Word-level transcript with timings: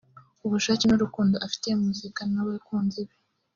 ubushake 0.45 0.83
n’urukundo 0.87 1.35
afitiye 1.45 1.73
muzika 1.83 2.21
n’abakunzi 2.31 3.01
be 3.07 3.15